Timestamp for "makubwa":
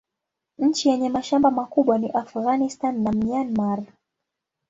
1.51-1.97